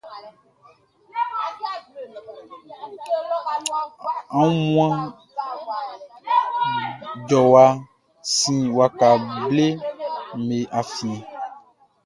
Aunmuan 4.37 4.95
jɔwa 7.29 7.63
sin 8.35 8.61
waka 8.77 9.09
bleʼm 9.49 9.79
be 10.47 10.57
afiɛn. 10.79 11.19